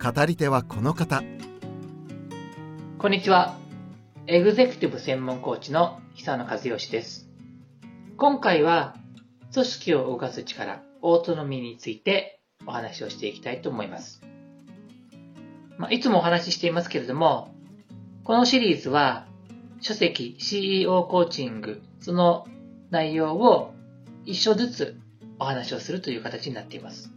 [0.00, 1.24] 語り手はこの方。
[2.98, 3.58] こんにちは。
[4.28, 7.28] エグゼクティブ専門コーチの久野和義です。
[8.16, 8.94] 今回は
[9.52, 14.22] 組織を動かす力オートノミーについてお話をしていきたいと思います、
[15.78, 17.54] まあ、いつもお話ししていますけれども
[18.24, 19.26] このシリーズは
[19.80, 22.46] 書籍 CEO コーチングその
[22.90, 23.74] 内容を
[24.26, 25.00] 一章ずつ
[25.38, 27.10] お話をするという形になっています。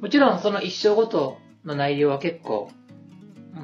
[0.00, 2.70] もちろんその一章ごとの内容は結構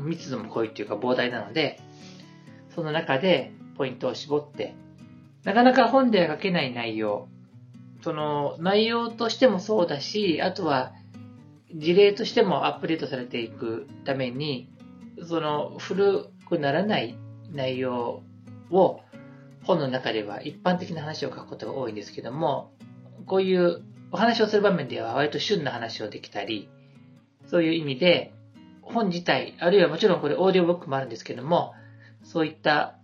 [0.03, 1.81] 密度も濃いというか膨大なので、
[2.75, 4.75] その中でポイントを絞って、
[5.45, 7.29] なかなか本では書けない内容、
[8.03, 10.93] その内容としてもそうだし、あとは
[11.75, 14.71] 事例としてもアップデートされていくために、
[15.27, 17.17] その古くならない
[17.51, 18.23] 内容
[18.71, 19.01] を
[19.65, 22.73] 本の中では一般的な話を書くことが多いんですけども、
[23.27, 26.71] こういうお話をする場面では割と旬な話をできたり、
[27.51, 28.33] そういう意味で、
[28.83, 31.75] 本自体、あるいはもちろんこれオーディオブックもあるんですけども、
[32.23, 32.99] そういった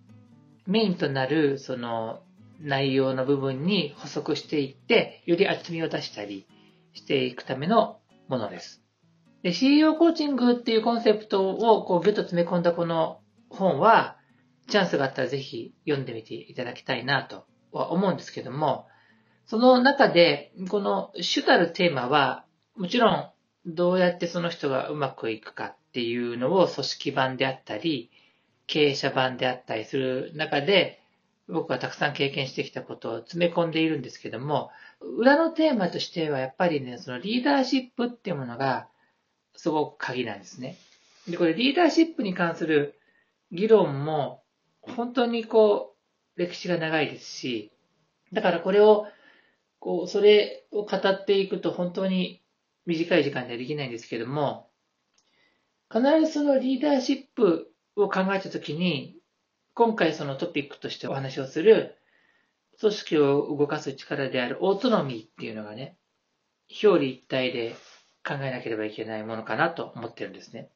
[0.67, 2.21] メインとなるその
[2.61, 6.47] 内容の部分に補足していって、より厚みを出したり
[6.95, 8.83] していくためのものです。
[9.43, 13.21] で、CEO コーチングっていうコンセプトをこうギュッと詰め込んだこの
[13.51, 14.17] 本は、
[14.69, 18.87] チャンスがあったらぜひ読んでみていただきたいなとは思うんですけども、
[19.47, 23.31] その中で、この主たるテーマは、もちろん、
[23.67, 28.11] どうやってその人がうまくいくかっていうのを組織版であったり、
[28.67, 31.01] 経営者版であったりする中で、
[31.49, 34.71] 僕はたくさん経験してきたことを詰め込んでいるんですけども、
[35.01, 38.89] 裏のテーマとしてはやっぱりね、そのリーダーシップっていうものが
[39.57, 40.77] すごく鍵なんですね。
[41.29, 42.99] で、これリーダーシップに関する
[43.53, 44.43] 議論も
[44.81, 45.95] 本当にこ
[46.37, 47.73] う歴史が長いですし、
[48.33, 49.07] だからこれを
[49.79, 52.41] こう、それを語っていくと本当に
[52.87, 54.71] 短い時間ではできないんですけども、
[55.91, 59.17] 必ずそのリーダーシップを考えたときに、
[59.75, 61.97] 今回そのトピックとしてお話をする、
[62.81, 65.97] 組織を動かす力であるオートノミーっていうのがね、
[66.83, 67.77] 表裏一体で
[68.27, 70.71] 考えなければいけないものかなと思ってるんですね。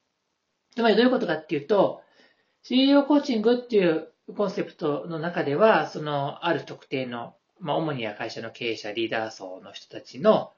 [0.75, 2.03] つまりどういうことかっていうと、
[2.63, 10.53] CEO コーチングっていうコンセプトの中では、そのある特定のまあ、主には会社の経営者、リーダー層の人たちの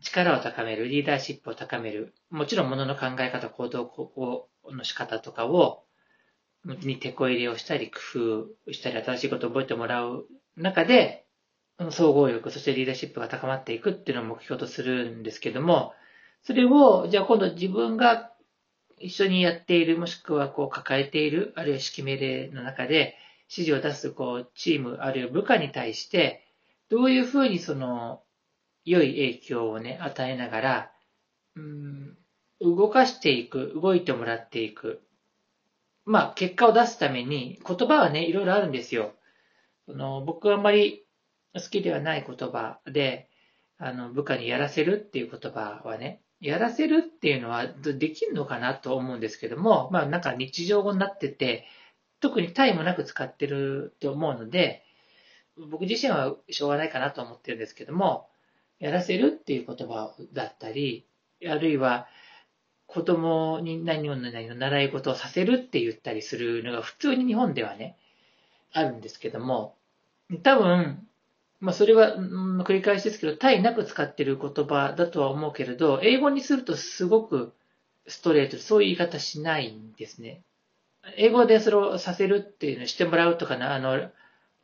[0.00, 5.84] 力を高める、リーダーシップを高める、もちろんものの考え方、行動の仕方とかを、
[6.64, 11.26] に手こ入れをしたり、工夫したり、新しいことを覚えてもらう中で、
[11.90, 15.92] 総合力、そしてリーダーシップが高まっていくっていうのを目標とするんですけども、
[16.42, 18.32] それを、じゃあ今度自分が
[18.98, 23.16] 一緒にやっている、もしくはこう抱えている、あるいは指揮命令の中で、
[23.50, 26.46] 指示を出す、こう、チーム、あるいは部下に対して、
[26.88, 28.22] どういうふうにその、
[28.84, 30.92] 良い影響をね、与えながら、
[31.56, 32.16] うん、
[32.60, 35.02] 動かしていく、動いてもらっていく。
[36.04, 39.14] まあ、結果を出すために、言葉はね、いろいろあるんですよ。
[39.86, 41.04] その僕はあんまり
[41.54, 43.28] 好きではない言葉で、
[43.78, 51.66] あの、部下にやらせるっていう言葉はね、やらせるっていうのはできるのかなと思うんですけども、まあなんか日常語になってて、
[52.20, 54.84] 特にタイもなく使ってると思うので、
[55.70, 58.28] 僕自身はしょうがないかなと思ってるんですけども、
[58.78, 61.06] やらせるっていう言葉だったり、
[61.46, 62.06] あるいは
[62.86, 67.96] 子供に何を何を習い事をさせるって言ったりするのが普通に日本ではね、
[68.72, 69.76] あるんですけども、
[70.42, 71.06] 多分、
[71.60, 77.52] まあそれは、うん、繰り返しですけど、タイなく使ってる言葉だとは思うけれど、英語にするとすごく
[78.06, 80.42] ストレートでそういう言い方しないんですね。
[81.16, 84.10] 英語でそれをさせるっていうのをしてもらうとかな、あの、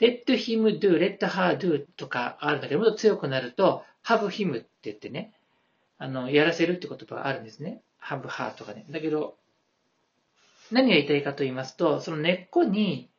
[0.01, 5.35] let him do, let her do とかあるんだけど、もっと強くなると、have him って言ってね、
[5.99, 7.83] あの、やらせるって言葉があるんですね。
[8.03, 8.87] have her とかね。
[8.91, 9.37] だけど、
[10.71, 13.11] 何が言いたいかと言いますと、その根っこに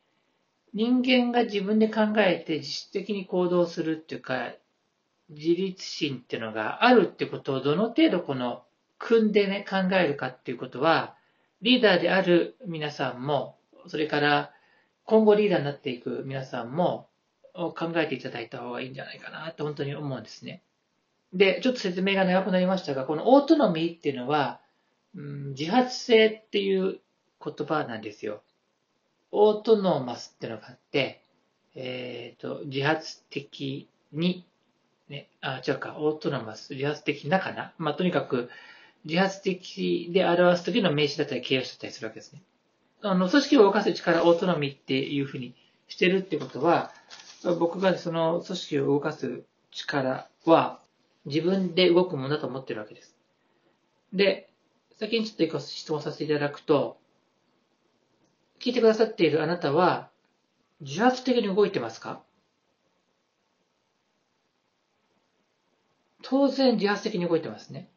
[0.73, 4.53] 人間が自分で考えて自主的に行動するっていうか、
[5.29, 8.63] 自立心っていうのがあるってことをどの程度この
[8.97, 11.15] 組んでね、考えるかっていうことは、
[11.61, 13.57] リーダーである皆さんも、
[13.87, 14.51] それから
[15.05, 17.07] 今後リーダーになっていく皆さんも
[17.53, 20.61] 考えていただいた方がいいんじゃないかなと本当に思うんですね。
[21.33, 24.59] で、ちょっと説明が長くなりましたが、このオートノミーっていうのは、
[25.15, 26.99] うん、自発性っていう
[27.43, 28.41] 言葉なんですよ。
[29.31, 31.23] オートノーマスっていうのがあって、
[31.75, 34.45] えっ、ー、と、自発的に、
[35.07, 37.73] ね、あ、違うか、オートノーマス、自発的なかな。
[37.77, 38.49] まあ、とにかく、
[39.05, 42.41] 自発的で表すときの名詞だったり形容詞だったりするわけですね。
[43.03, 45.55] あの、組織を動かす力、オートノミーっていうふうに
[45.87, 46.91] してるってことは、
[47.59, 50.79] 僕がその組織を動かす力は
[51.25, 53.15] 自分で動くものだと思ってるわけです。
[54.13, 54.49] で、
[54.99, 56.99] 先にちょっと一個質問させていただくと、
[58.59, 60.11] 聞いてくださっているあなたは、
[60.81, 62.21] 自発的に動いてますか？
[66.21, 67.89] 当然自発的に動いてますね。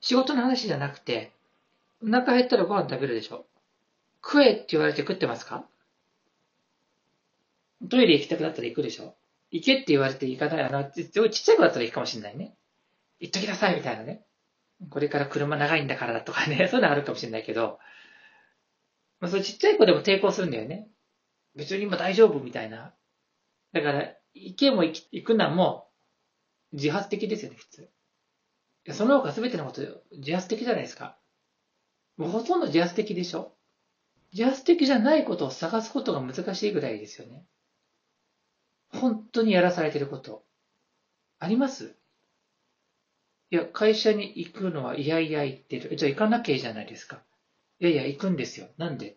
[0.00, 1.32] 仕事の話じゃなくて、
[2.02, 3.46] お腹減ったらご飯食べるでしょ。
[4.24, 5.66] 食えって言われて食ってますか？
[7.88, 9.14] トイレ行きたくなったら行くでしょ
[9.50, 10.62] 行けって言われて行かない。
[10.62, 12.56] あの、ちっちゃい子だったら行くかもしれないね。
[13.20, 14.24] 行っときなさいみたいなね。
[14.90, 17.78] これから車長いんだからだとかね、 そういうのあるかもしれないけど、
[19.20, 20.88] まあ、そうちっちゃい子でも抵抗するんだよね。
[21.56, 22.94] 別に今大丈夫みたいな。
[23.72, 25.90] だから、行けも行くなも
[26.72, 27.90] 自発的ですよね、普通。
[28.92, 31.18] その他全てのこと自発的じゃないですか。
[32.18, 33.54] もうほとんど自発的でしょ
[34.34, 37.46] 自発的じゃないことを探すことが難しいぐらいですよね。
[38.92, 40.42] 本当にやらされてること。
[41.38, 41.94] あります？
[43.50, 45.96] いや、会社に行くのはいやいや行ってる。
[45.96, 47.22] じゃあ行かなきゃいいじゃないですか。
[47.80, 48.66] いやいや、行くんですよ。
[48.76, 49.16] なんで？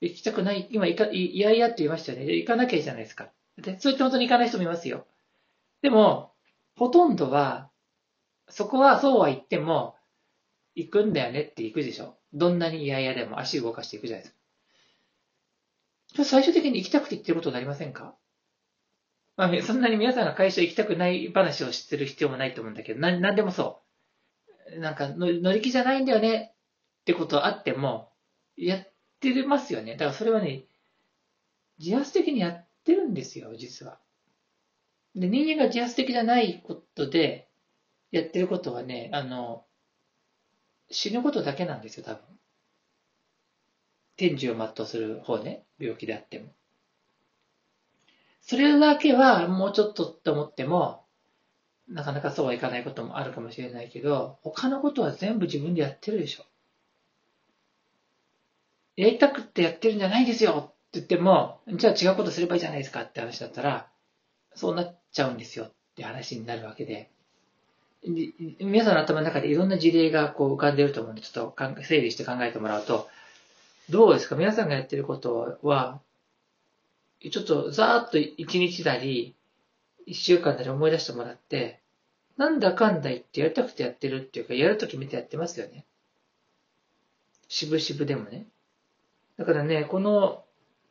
[0.00, 2.32] 行きたくない、今行か、いやいやって言いましたよね。
[2.34, 3.32] 行かなきゃいいじゃないですか。
[3.56, 5.06] で、そう言って本当に行かない人もいますよ。
[5.80, 6.32] でも、
[6.76, 7.70] ほとんどは、
[8.48, 9.95] そこはそうは言っても、
[10.76, 12.16] 行くんだよねって行くでしょ。
[12.32, 14.36] どんなに嫌々でも足動かしていくじゃないです
[16.16, 16.24] か。
[16.24, 18.14] 最終的に行きたくて行ってることになりませんか？
[19.36, 23.82] まあ、そんなに皆さんが会社行きたくない話を知ってる必要もないと思うんだけど、な、なんでもそ
[24.74, 24.80] う。
[24.80, 26.54] なんか乗り気じゃないんだよね
[27.00, 28.12] ってことあっても、
[28.56, 28.88] やっ
[29.20, 29.92] てますよね。
[29.92, 30.64] だからそれはね、
[31.78, 33.98] 自発的にやってるんですよ、実は。
[35.14, 37.48] で、人間が自発的じゃないことで
[38.10, 39.64] やってることはね、あの、
[40.90, 42.22] 死ぬことだけなんですよ、多分。
[44.16, 46.52] 天寿を全うする方ね、病気であっても。
[48.40, 51.04] それだけはもうちょっとって思っても、
[51.88, 56.44] なかなかそうはいかないこともあるかもしれないけど、他のことは全部自分でやってるでしょ。
[58.96, 63.88] やりたくってやってるんじゃないですよって言っても、じゃあ違うことすればいいじゃないですかって話だったら、
[64.54, 67.10] そうなっちゃうんですよって話になるわけで。
[68.06, 73.08] 皆さんの頭の中でいろんな事例がこう浮かんでいると思うんで、ちょっと整理して考えてもらうと、
[73.90, 74.36] どうですか？
[74.36, 76.00] 皆さんがやってることは、
[77.30, 79.34] ちょっとざーっと一日なり、
[80.06, 81.80] 一週間なり思い出してもらって、
[82.36, 85.84] なんだかんだ言ってやりたくてやってるっていうか、やると決めてやってますよね。
[87.48, 88.46] 渋々でもね。
[89.36, 90.44] だからね、この、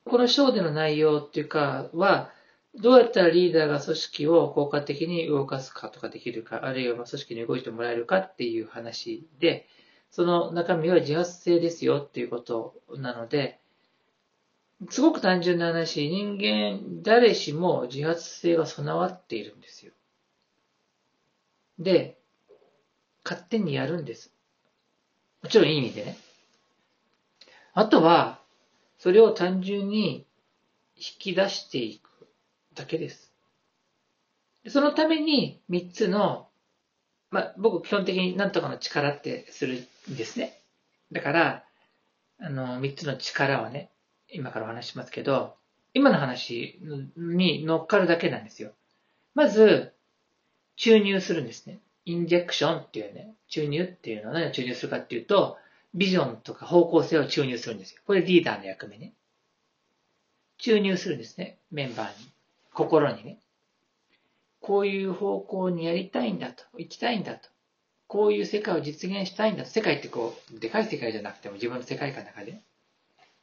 [0.05, 2.31] この章での内容っていうかは、
[2.81, 9.67] どうやったらリーダーが組織を効果的に動かすかとかできるか、あるいは組織に動いてもらえるかっていう話で、
[10.11, 13.59] その中身は自発性ですよっていうことなので、
[14.89, 19.93] すごく単純な話、人間誰しも自発性が備わっているんですよ。
[21.79, 22.17] で、
[23.23, 24.33] 勝手にやるんです。
[25.41, 26.17] もちろんいい意味でね。
[27.73, 28.39] あとは、
[28.97, 30.25] それを単純に
[30.95, 32.09] 引き出していく
[32.75, 33.33] だけです。
[34.67, 36.47] そのために3つの、
[37.31, 40.59] まあ、僕基本的に何とかの力ってするんですね。
[41.11, 41.63] だから、
[42.39, 43.89] あの、3つの力をね、
[44.29, 45.55] 今からお話しますけど、
[45.93, 46.79] 今の話
[47.15, 48.71] に乗っかるだけなんですよ。
[49.33, 49.93] まず、
[50.75, 51.79] 注入するんですね。
[52.05, 55.57] インジェクションっていうね、注入っていうのは何を注入するかっていうと、
[55.93, 58.01] ビジョンとか方向性を注入するんですよ。
[58.05, 59.13] これリーダーの役目ね。
[60.57, 61.57] 注入するんですね。
[61.71, 62.34] メンバーに。
[62.75, 63.39] 心にね。
[64.59, 66.63] こういう方向にやりたいんだと。
[66.77, 67.49] 行きたいんだと。
[68.07, 69.69] こういう世界を実現したいんだと。
[69.69, 72.63] 世界ってこう、でかい世界じゃなくても自分の世界観の中で、ね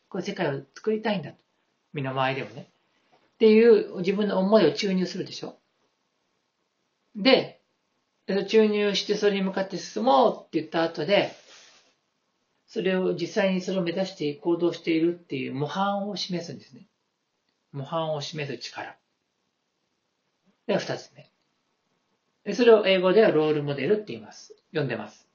[0.09, 1.39] こういう世界を作りたいんだと。
[1.95, 2.69] 身の回りでもね。
[3.13, 5.57] っていう自分の思いを注入するでしょ。
[7.17, 7.61] で、
[8.49, 11.35] 注入してそれに向かって進もうって言った後で、
[12.67, 16.87] それを実際にそれを目指して行動しているっていう模範を示すんですね。
[17.73, 18.97] 模範を示す力。
[20.67, 22.55] では二つ目。
[22.55, 24.55] それを英語ではロールモデルって言います。
[24.71, 25.29] 読んでます。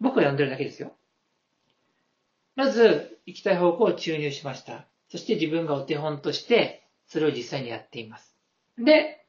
[0.00, 0.96] 僕は読んでるだけですよ。
[2.56, 4.86] まず、行きたい方向を注入しました。
[5.08, 8.36] そして自分がお手本として、それを実際にやっています。
[8.78, 9.26] で、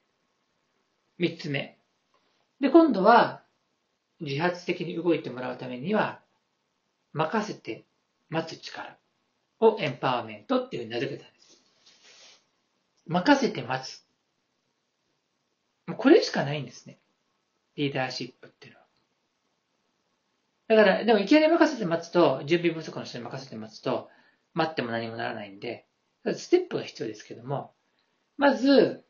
[1.18, 1.78] 三つ目。
[2.60, 3.44] で、今度は、
[4.20, 6.22] 自発的に動いてもらうためには、
[7.14, 7.86] 任せて
[8.30, 8.98] 待つ力
[9.60, 11.62] をエンパワーメントっていうふうに名付けたんです。
[13.06, 14.07] 任せて待つ。
[15.96, 17.00] これしかないんですね。
[17.76, 18.86] リーダーシップっていうのは。
[20.68, 24.10] だから、でもいきなり任せて待つと、準備不足の人に任せて待つと、
[24.54, 25.88] 待っても何もならないんで、
[26.26, 27.74] ステップが必要ですけども、
[28.38, 29.06] まず、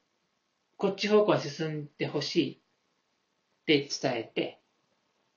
[0.75, 2.59] こっち方向に進んでほしいっ
[3.65, 4.61] て伝えて、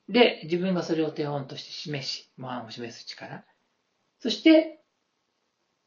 [0.09, 3.45] で、自分がそれを手本として示し、模範を示す力。
[4.19, 4.81] そして、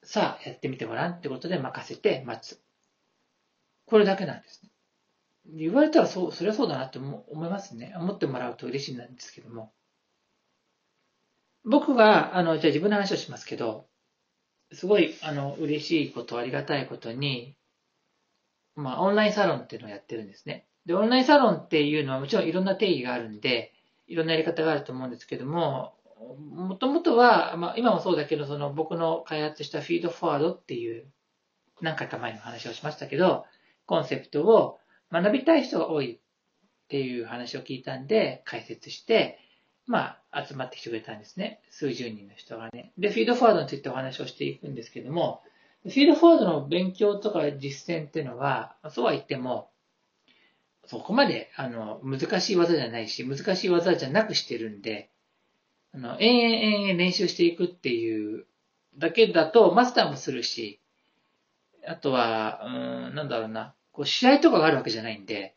[0.02, 2.62] さあ、やってみてごらんってことで任せて待つ。
[3.86, 4.73] これだけなんですね。
[5.46, 7.94] 言われたらそう、それはそうだなって思いますね。
[7.98, 9.74] 思ってもらうと嬉しいんですけども。
[11.66, 13.88] 僕が、あの、じゃあ自分の話をしますけど、
[14.72, 17.56] すごい、あの、嬉しいこと、ありがたいことに、
[18.76, 20.66] まあ、オンラインサロンっていうのをやってるんですね。
[20.86, 23.74] で、オンラインサロンっていうのはもちろんいろんな定義があるんで、
[24.08, 25.96] いろんなやり方があると思うんですけども、
[26.40, 31.06] もともとは、まあ、今もそうだけど、その僕の開発したフィードフォワードっていう、
[31.82, 33.46] 何回か前の話をしましたけど、
[33.86, 34.80] コンセプトを
[35.22, 39.39] 学びたい人が多いっていう話を聞いたんで、解説して、
[39.86, 41.62] まあ、集まってきてくれたんですね。
[41.70, 42.93] 数十人の人がね。
[42.98, 45.43] で、フィードフォワードについてお話をしていくんですけども、
[45.84, 49.70] フィードフォワードの勉強とか実践っていうのは、そうは言っても、
[50.86, 55.10] そこまで、あの、難しい技じゃないし、難しい技じゃなくしてるんで、
[55.93, 58.46] あの、延々延々練習していくっていう
[58.98, 60.79] だけだと、マスターもするし、
[61.86, 65.56] あとは、うん、なんだろうな、こう、試合とかがあるわけじゃないんで、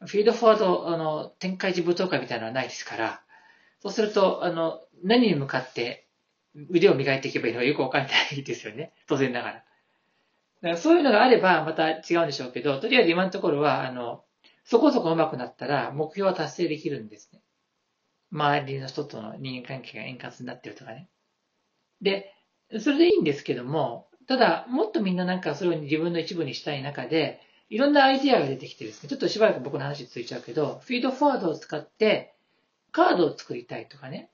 [0.00, 3.22] フィードフォワード、あの、展開時舞踏会みたいなのはないですから、
[3.80, 6.06] そうすると、あの、何に向かって
[6.70, 8.92] 腕を磨いていけばいいのかよくわかんないですよね。
[9.06, 9.54] 当然ながら。
[9.54, 9.64] だか
[10.62, 14.24] らそういうのがあればまた違うんでしょうけど、とりあえず今のところは、あの、
[14.64, 17.42] そこそこ上手くなったら目標は達成できるんですね。
[18.32, 21.08] 周りの人との人間関係が円滑になってるとかね。
[22.00, 22.34] で、
[22.80, 32.34] それでいいんですけども、ただ、もっとみんななんかそれを自分の一部にしたい中で、いろんなアイディアが出てきてですね、ちょっとしばらく僕の話ついちゃうけど、フィードフォワードを使って、
[32.92, 34.30] カードを作りたいとかね。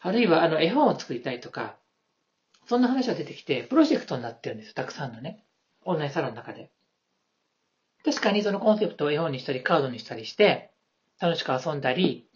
[0.00, 1.76] あるいは、あの、絵本を作りたいとか、
[2.66, 4.74] そんな話が出てきて、プロジェクトになってるんですよ。
[4.74, 5.44] たくさんのね。
[5.84, 6.70] オンラインサロンの中で。
[8.04, 10.70] 確かにそのコンセプトを絵本にしたり、カードにしたりして、
[11.20, 12.28] 楽しく遊んだり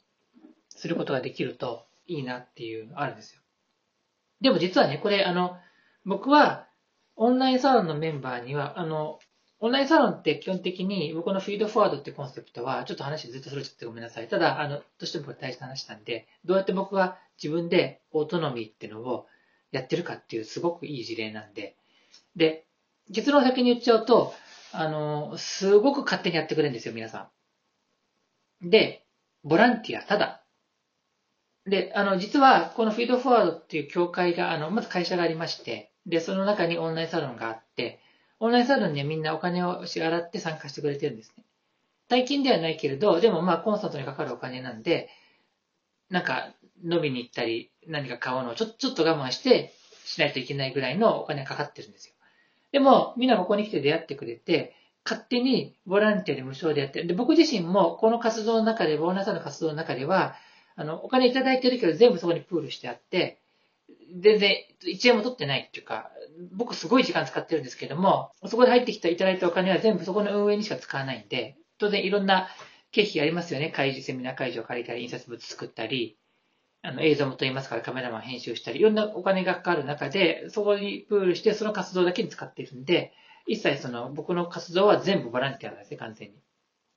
[0.68, 3.40] することができるといいなっていうのあるんですよ。
[4.42, 5.56] でも実はね、これ、あの、
[6.04, 6.68] 僕は、
[7.16, 9.18] オンラインサロンのメンバーには、あの、
[9.60, 14.28] オンラインサロンって基本的に僕のフィードフォワードってコンセプトは、ちょっと話ずっとそれちゃってごめんなさい。
[14.28, 19.26] ただ、あの、どうしても大事な話なんで、どうやって僕は自分でオートノミーっていうのを
[19.70, 21.76] やってるかっていうすごくいい事例なんで、
[22.36, 22.66] で、
[23.12, 24.34] 結論を先に言っちゃうと、
[24.72, 27.30] あの、すごく勝手にやってくれるんですよ、皆さ
[28.62, 28.70] ん。
[28.70, 29.06] で、
[29.44, 30.44] ボランティア、ただ。
[31.66, 38.00] で、あの、実は、このフィードフォワードっていう協会が、あの、まず会社がありまして、で、その中にオンラインサロンがあって、
[38.40, 41.44] オンラインサロンにはみんなお金を支払って参加してくれてるんですね。
[42.08, 45.08] 大金ではないけれど、でもまあコンサートにかかるお金なんで、
[46.10, 46.52] なんか
[46.84, 49.72] 飲みに行ったり何か買うのをちょちょっと我慢して
[50.04, 52.14] しないといけないぐらいのお金がかかってるんですよ。
[52.72, 57.06] でも、みんなここに来て出会ってくれて、勝手にボランティアで無償でやってる。
[57.06, 60.34] で、僕自身もこの活動の中で、ボーナスの活動の中では、
[60.76, 63.38] あの、お金いただいてるけど全部そこにプールしてあって、
[64.20, 66.10] 全然1円も取ってないっていうか、
[66.52, 72.48] 僕すごい時間使ってるんですけども、そこで入ってきたいただいたお金は全部そこの運営にしか使わないんで、当然いろんな
[72.92, 73.70] 経費ありますよね。
[73.70, 76.16] 会議、セミナー会場借りたり、印刷物作ったり、
[76.82, 83.12] あの映像も撮りますからカメラマン編集したり、いろんなお金がかかる中で、そこにプールしてその活動だけに使ってるんで、
[83.46, 86.36] 一切その僕の活動は全部ボランティアなんですね、完全に。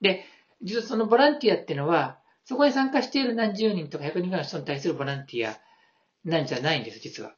[0.01, 0.25] で、
[0.62, 5.58] 実はそのボランティアっていうのは、そこに参加している何十人とか100人ぐらいの人に対するボランティア
[6.27, 7.34] なんじゃないんです、実は。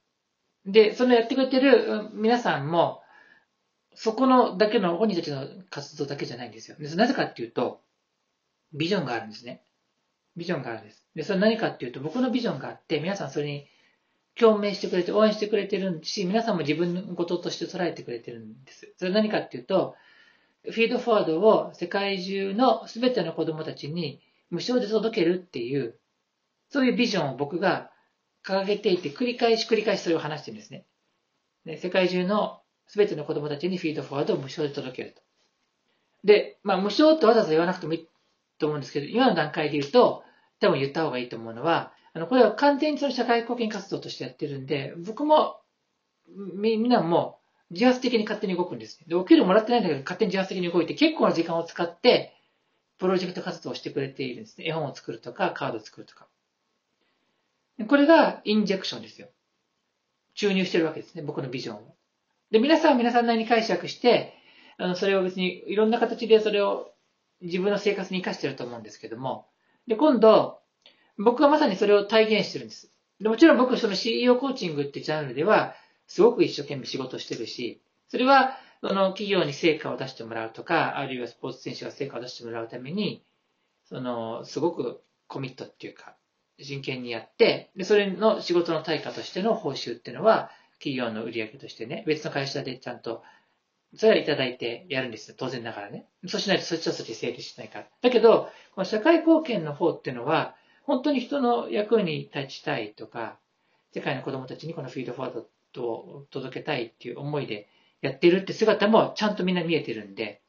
[0.65, 3.01] で、そのやってくれてる皆さんも、
[3.93, 6.77] そこのだけの本人たちの活動だけじゃないんですよ。
[6.79, 7.81] でなぜかっていうと、
[8.74, 9.63] ビジョンがあるんですね。
[10.36, 11.05] ビジョンがあるんです。
[11.15, 13.67] で、それ何かっていうと、僕のビジョンがあって、皆さんそれに
[14.36, 18.91] 共鳴してくれて、応援してくれてるし、皆さんも自分のこととして捉えてくれてるんです。
[18.98, 19.96] それ何かっていうと、
[20.63, 26.00] フィードフォワードを世界中の全ての子供たちに無償で届けるっていう、
[26.69, 27.91] そういうビジョンを僕が
[28.50, 30.86] 掲げていて、繰り返し繰り返しそれを話してるんですね。
[31.65, 35.22] で世界中の全ての子供たちにフィードフォワードを無償で届けると。
[36.24, 38.10] で、まあ、無償ってわざわざ言わなくてもいい
[38.58, 40.24] と思うんですけど、今の段階で言うと、
[40.60, 45.62] 多分言った方がいいと思うのは、あの、これは完全にその社会貢献活動としてやってるんで、僕も、
[46.27, 47.39] み、みんなも、
[47.72, 49.00] 自発的に勝手に動くんです。
[49.08, 52.34] で、お給料もらってないんだけど、勝手に自発的に動いて、結構な時間を使って、
[52.98, 54.68] プロジェクト活動をしてくれているんですね。
[54.68, 56.27] 絵本を作るとか、カードを作るとか。
[57.88, 59.27] これがインジェクションですよ。
[60.36, 61.95] 注入してるわけですね、僕のビジョンを。
[62.51, 64.33] で、皆さんは皆さんなりに解釈して、
[64.77, 66.91] あの、それを別にいろんな形でそれを
[67.41, 69.48] 自分の生活に活かしてると思うんですけども、
[69.88, 70.59] で、今度、
[71.17, 72.91] 僕はまさにそれを体現してるんです。
[73.19, 75.75] でもちろん僕、その CEO コーチングってジャンルでは、
[76.07, 83.25] すごく一生懸命仕事してるし、それは、その企業に成果を出してもらうとか、あるいはスポーツ選手が成果を出してもらうために、
[83.83, 86.15] その、すごくコミットっていうか、
[86.62, 93.24] 真剣にやって、で、それの仕事の対価としての報酬っていうのは、企業の売り上げとしてね、別の会社でちゃんと、
[93.96, 95.36] それはいただいてやるんですよ。
[95.38, 96.06] 当然ながらね。
[96.28, 97.88] そうしないとそっちはそっち整理しないから。
[98.01, 103.38] だけど、この社会貢献の方っていうのは、本当に人の役に立ちたいとか、
[103.94, 107.68] 世界の子供たちにこのフィードフォワードと届けたいっていう思いで
[108.01, 110.42] やってるって姿もちゃんとみんな見えてるんで、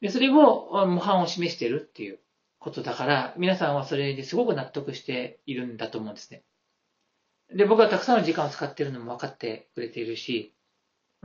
[0.00, 2.18] で、それを模範を示してるっていう
[2.60, 6.44] ことだから、皆さんはそれですごく納得しているんだと思うんですね。
[7.52, 10.54] で、僕はたくさんの時間を使っているのも分かってくれているし、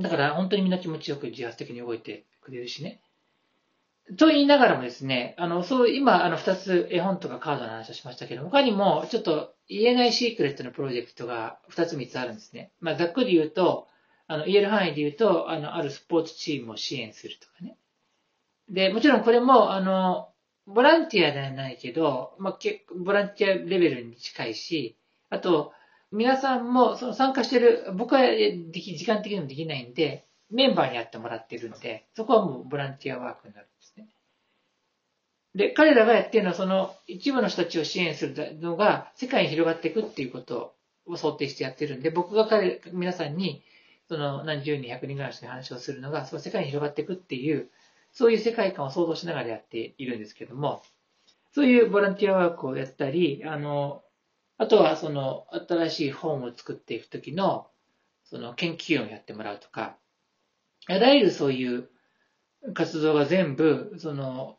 [0.01, 3.01] だから本当にみんな気持ちよく自発的に動いてくれるしね。
[4.17, 12.71] と言いながらもですね、あの、そう、今、あの、二つ絵本とかカードの話をしましたけど、他にも、ちょっと言えないシークレットのプロジェクトが二つ三つあるんですね。
[12.79, 13.87] まあ、ざっくり言うと、
[14.27, 17.77] あの、言える範囲で言うと、あの、あるスポーツチームを支援するとかね。
[18.69, 20.29] で、もちろんこれも、あの、
[20.67, 24.97] ボランティアではないけど、まあ、結、ボランティアレベルに近いし、
[25.29, 25.73] あと、
[26.11, 34.07] 皆さんも、その参加してる、僕はでき、時間的にもできないんで、メンバーにやってもらってるんで、そこはもうボランティアワークになるんですね。
[35.55, 43.63] で、彼らがやってるのは、その一部の人たちを支援するのが世界に広がっていくっていうことを想定してやってるんで、僕が彼、皆さんに、
[44.07, 47.69] その何十人、百人ぐらいの人に話をするのが、その世界に広がっていくっていう、
[48.15, 50.81] そういう世界観を想像しながらやっているんですけども、
[51.51, 54.03] そういうボランティアワークをやったり、あの、
[54.57, 57.67] あとはその新しい本を作っていくときの、
[58.23, 59.97] その研究をやってもらうとか、
[60.87, 61.89] あらゆるそういう
[62.73, 64.57] 活動が全部、その、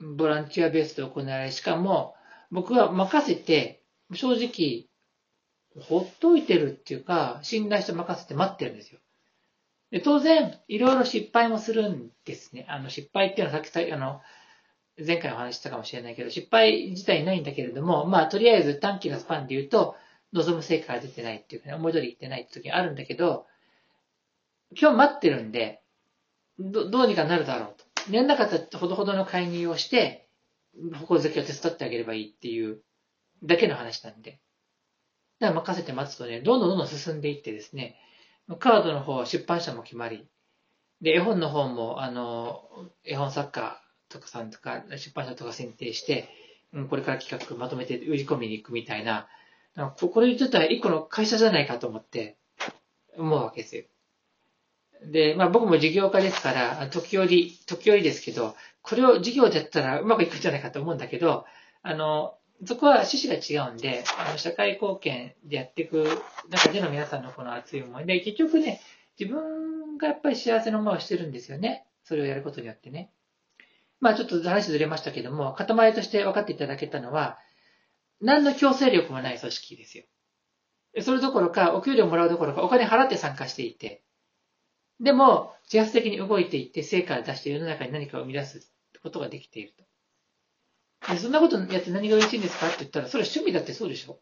[0.00, 2.16] ボランティアベースで行われ、しかも、
[2.50, 4.88] 僕は任せて、正直、
[5.80, 8.98] ほっといてるっていうか、信頼して任せて待ってるんですよ。
[9.90, 12.66] で当然、いろいろ失敗もするんですね。
[12.68, 14.20] あの、失敗っていうのはさっき、あの、
[15.04, 19.96] 前回お話したかもしれないけど、失敗自体ないんだけれども、まあ、とりあえず短期のスパンで言うと、
[20.32, 23.46] 望む成果が出てないっていうかね、思い通りいってないって時があるんだけど、
[24.78, 25.82] 今日待ってるんで、
[26.58, 28.12] どどうにかなるだろうと。
[28.12, 30.28] やんなかったらほどほどの介入をして、
[30.94, 32.82] 矛先を手伝ってあげればいいっていう
[33.42, 34.40] だけの話なんで。
[35.40, 37.96] だから任せて待つとね、どんどんどんどん進んでいってですね、
[38.56, 40.28] カードの方は、出版社も決まり、
[41.00, 42.62] で、絵本の方も、あの、
[43.04, 46.28] 絵本作家とかさんとか、出版社とか選定して、
[46.72, 49.28] うん、これから企画まとめて売り込みに行くみたいな、
[49.74, 52.36] これちょっと一個の会社じゃないかと思って、
[53.16, 53.84] 思うわけですよ。
[55.04, 61.44] で、まあ僕も事業家ですから、時折、時折ですけど、これを事業でやったらうまくいくんじゃないかと思うんだけど、
[61.82, 66.04] あの、そこは趣旨が違うんで、あの社会貢献でやっていく
[66.50, 68.80] 中での皆さんのこの熱い思いで、結局ね、
[69.18, 71.86] 自分がやっぱり幸せの思いをしてるんですよね。
[72.02, 73.10] それをやることによってね。
[74.00, 77.38] まあちょっと話ずれましたけども、塊として分かっていただけたのは、
[78.20, 80.04] 何の強制力もない組織ですよ。
[81.00, 84.02] それどころか、お給料もらうどころか、お金払って参加していて、
[85.00, 89.84] でも、自発的に動いていって、成果を出して世の中に何かを生み出すことができていると。
[91.10, 92.66] でそんなことやって何が嬉しいんですか？
[92.68, 94.18] って言ったら、それは趣味だってそうでしょ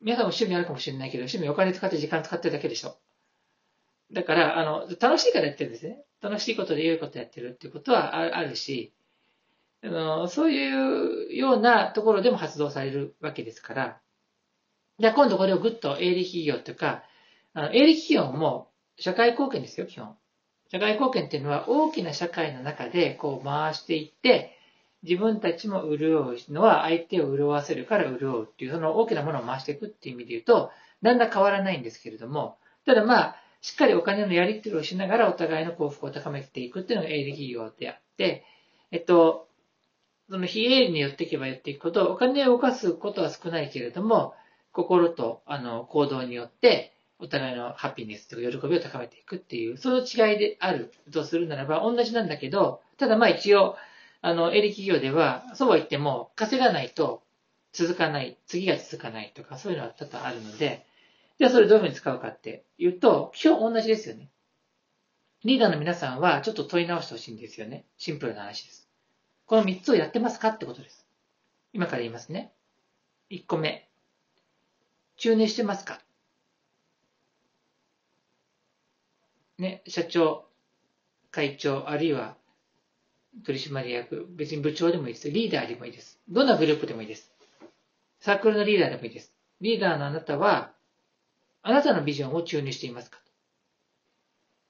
[0.00, 2.96] 皆さんも趣味あるかもしれないけど、趣味お金使って時間使ってるだけでしょ？
[4.12, 6.02] だから、あの、楽しいからやってるんですね。
[6.20, 8.92] 楽しいことで良いことやってるっていうことはあるし、
[9.82, 14.00] あのそういうようなところでも発動されるわけですから、
[14.98, 17.02] じゃあ今度これをぐっと営利企業というか、
[17.54, 20.14] あの営利企業も社会貢献ですよ、基本。
[20.70, 24.58] 社会貢献っていうのは大きな社会の中でこう回していって、
[25.02, 30.70] 自分たちも潤うのは相手を潤わせるから潤うっていう、その大きなものを回していくっていう意味で言うと、
[31.02, 38.44] だんだん変わらないんですけれども、ただまあ、しっかりお金のやり取りをしながらお互いの幸福を高めていくっていうのが営利企業であって、
[38.90, 39.48] えっと、
[40.30, 44.34] その非営利によっていけばやっていくこと、お金を動かすことは少ないけれども、
[44.72, 53.76] 心とあの行動によって、お互いのハッピネスとか喜びを高めていくっていう、その違いであるとするならば、同じなんだけど、ただまあ一応、
[54.22, 57.22] あの、営利企業では、そうは言っても、稼がないと
[57.72, 60.86] 続かない、次が続かないとか、そういうのは多々あるので、
[61.38, 64.30] じゃあそれどういうふうに使うかっていうと、基本同じですよね。
[65.44, 67.86] リーダーの皆さんはちょっと問い直してほしいんですよね。
[67.96, 68.90] シンプルな話です。
[69.46, 71.06] この3つをやってますかってことです。
[71.72, 72.52] 今から言いますね。
[73.30, 73.88] 1個目。
[75.16, 76.00] 中年してますか
[79.58, 80.46] ね、社長、
[81.30, 82.36] 会長、あるいは
[83.44, 85.30] 取締役、別に部長でもいいです。
[85.30, 86.18] リーダーでもいいです。
[86.28, 87.32] どんなグループでもいいです。
[88.20, 89.32] サークルのリーダーでもいいです。
[89.60, 90.72] リーダーのあなたは、
[91.62, 93.18] あなたのビジョンを注入していますか？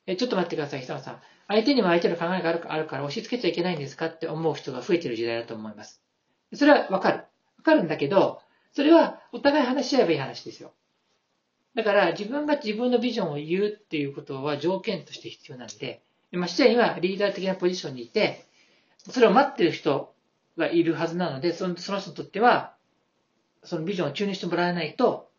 [0.07, 1.21] え、ちょっと待ってください、久野さん。
[1.49, 4.07] 相手にも相手の考えがあるあるから押し付けちゃいけないんですか？
[4.07, 6.03] って思う人が増えてる時代だと思います。
[6.55, 7.17] それはわかる。
[7.59, 8.41] わかるんだけど、
[8.73, 10.73] それはお互い話し合えばいい話ですよ。
[11.75, 18.47] だから自分が自分のビジョンを言うっていうことは条件として必要なんで、ましてや今リーダー的なポジションにいて、
[19.09, 20.15] それを待ってる人
[20.59, 22.75] がいるはずなので、その人にとっては、
[23.65, 25.31] そのビジョンを注入してもらえないと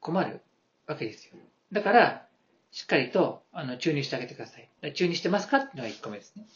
[0.00, 0.40] 困る
[0.86, 1.34] わけですよ。
[1.72, 2.26] だから、
[2.70, 4.92] しっかりとあの注入してあげてください。
[4.94, 6.46] 注入してますかっていうのが1個目ですね。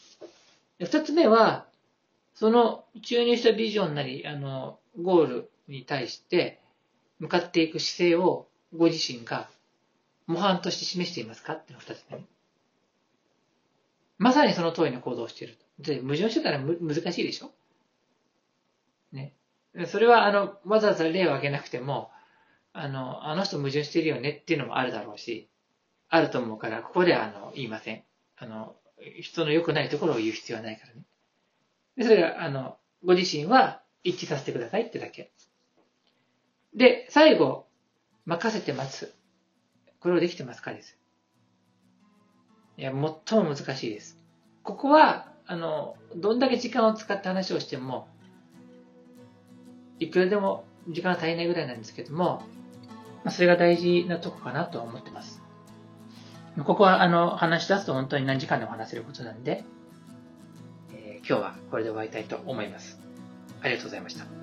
[0.79, 1.67] 2つ目は、
[2.33, 6.59] その注入したビジョンなり、あの、ゴールに対して
[7.19, 9.49] 向かっていく姿勢をご自身が
[10.27, 12.23] 模範として示していますかっていうのが2つ目。
[14.17, 15.57] まさにその通りの行動をしている。
[15.81, 17.51] で、矛盾してたら難しいでしょ？
[19.11, 19.33] ね。
[19.87, 22.11] それは、あの、わざわざ例を挙げなくても、
[22.73, 25.49] あの、あの人矛盾してるよねっていうのもあるだろうし、
[26.09, 28.03] あると思うから、ここでは、あの、言いません。
[28.37, 28.75] あの、
[29.21, 31.03] 人の良くないところを言う必要はないからね。
[31.97, 35.31] で、それが、あの、ご自身は一致させてくださいってだけ。
[36.75, 37.67] で、最後、
[38.25, 39.13] 任せて待つ。
[39.99, 40.97] これをできてますかです。
[42.77, 44.17] いや、最も難しいです。
[44.63, 48.07] ここは、あの、どんだけ時間を使って話をしても、
[49.99, 52.41] いくらでも時間が足りないぐらいなんですけども、
[53.29, 55.41] それが大事なとこかなと思ってます。
[56.63, 59.65] ここは、あの、話し出すと本当に何時間でも話せることなんで、
[60.93, 62.97] えー、今日はこれで終わりたいと思います。
[63.61, 64.40] ありがとうございました。